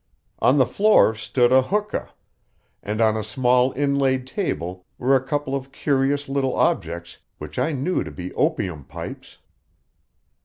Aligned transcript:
On 0.39 0.57
the 0.57 0.65
floor 0.65 1.13
stood 1.13 1.53
a 1.53 1.61
hookah, 1.61 2.09
and 2.81 2.99
on 3.01 3.15
a 3.15 3.23
small 3.23 3.71
inlaid 3.73 4.25
table 4.25 4.83
were 4.97 5.15
a 5.15 5.21
couple 5.23 5.53
of 5.55 5.71
curious 5.71 6.27
little 6.27 6.55
objects 6.55 7.19
which 7.37 7.59
I 7.59 7.71
knew 7.71 8.03
to 8.03 8.09
be 8.09 8.33
opium 8.33 8.83
pipes. 8.83 9.37